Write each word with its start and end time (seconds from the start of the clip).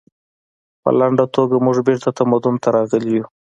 په 0.81 0.89
لنډه 0.99 1.25
توګه 1.35 1.55
موږ 1.65 1.77
بیرته 1.87 2.09
تمدن 2.17 2.55
ته 2.63 2.67
راغلي 2.77 3.11
یو 3.17 3.25